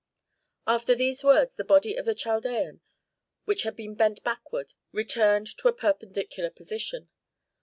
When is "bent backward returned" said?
3.93-5.55